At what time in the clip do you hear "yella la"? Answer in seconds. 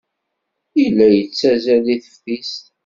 0.79-1.17